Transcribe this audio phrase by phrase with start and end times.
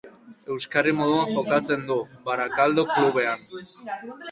[0.53, 1.99] Euskarri moduan jokatzen du,
[2.31, 3.49] Barakaldo klubean.